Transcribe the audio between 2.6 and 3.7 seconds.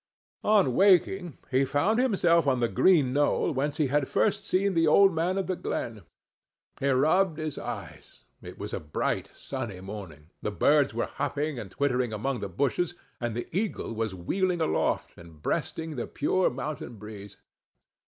green knoll